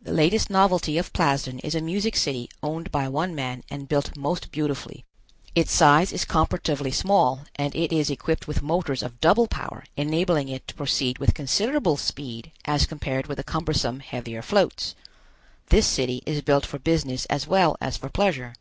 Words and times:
The 0.00 0.12
latest 0.12 0.48
novelty 0.48 0.96
of 0.96 1.12
Plasden 1.12 1.58
is 1.58 1.74
a 1.74 1.80
music 1.80 2.14
city 2.16 2.48
owned 2.62 2.92
by 2.92 3.08
one 3.08 3.34
man 3.34 3.64
and 3.68 3.88
built 3.88 4.16
most 4.16 4.52
beautifully. 4.52 5.04
Its 5.56 5.72
size 5.72 6.12
is 6.12 6.24
comparatively 6.24 6.92
small 6.92 7.40
and 7.56 7.74
it 7.74 7.92
is 7.92 8.08
equipped 8.08 8.46
with 8.46 8.62
motors 8.62 9.02
of 9.02 9.20
double 9.20 9.48
power 9.48 9.82
enabling 9.96 10.48
it 10.48 10.68
to 10.68 10.74
proceed 10.76 11.18
with 11.18 11.34
considerable 11.34 11.96
speed 11.96 12.52
as 12.64 12.86
compared 12.86 13.26
with 13.26 13.38
the 13.38 13.42
cumbersome, 13.42 13.98
heavier 13.98 14.40
floats. 14.40 14.94
This 15.70 15.88
city 15.88 16.22
is 16.26 16.42
built 16.42 16.64
for 16.64 16.78
business 16.78 17.24
as 17.24 17.48
well 17.48 17.76
as 17.80 17.96
for 17.96 18.08
pleasure. 18.08 18.54